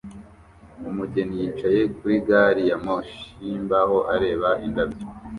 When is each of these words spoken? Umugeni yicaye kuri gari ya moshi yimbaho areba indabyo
Umugeni 0.89 1.33
yicaye 1.41 1.81
kuri 1.97 2.15
gari 2.27 2.63
ya 2.69 2.77
moshi 2.85 3.21
yimbaho 3.43 3.97
areba 4.15 4.49
indabyo 4.65 5.03